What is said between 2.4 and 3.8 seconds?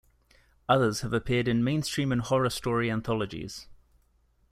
story anthologies.